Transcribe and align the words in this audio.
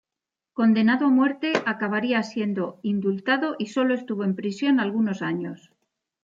Condenado 0.59 1.05
a 1.05 1.09
muerte, 1.11 1.53
acabaría 1.67 2.23
siendo 2.23 2.79
indultado 2.81 3.55
y 3.59 3.67
sólo 3.67 3.93
estuvo 3.93 4.23
en 4.23 4.35
prisión 4.35 4.79
algunos 4.79 5.21
años. 5.21 5.69